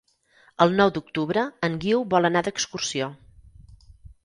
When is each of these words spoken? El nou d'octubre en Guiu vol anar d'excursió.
El 0.63 0.71
nou 0.79 0.91
d'octubre 0.95 1.43
en 1.69 1.77
Guiu 1.85 2.03
vol 2.15 2.31
anar 2.31 2.43
d'excursió. 2.49 3.13